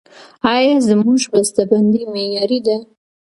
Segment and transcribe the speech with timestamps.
[0.53, 2.77] آیا زموږ بسته بندي معیاري ده؟